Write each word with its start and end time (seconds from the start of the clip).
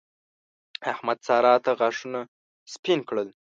احمد؛ 0.91 1.17
سارا 1.27 1.53
ته 1.65 1.71
غاښونه 1.79 2.19
سپين 2.73 2.99
کړل. 3.09 3.27